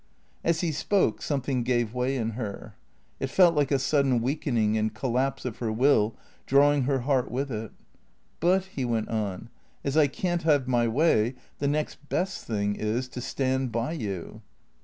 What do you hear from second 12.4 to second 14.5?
thing is— to stand by you."